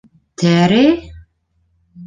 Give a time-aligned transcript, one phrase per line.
[0.43, 0.81] Тәре?!